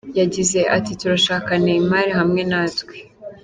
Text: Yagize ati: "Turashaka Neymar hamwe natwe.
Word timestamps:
Yagize 0.19 0.59
ati: 0.77 0.91
"Turashaka 0.99 1.51
Neymar 1.63 2.07
hamwe 2.19 2.41
natwe. 2.51 2.95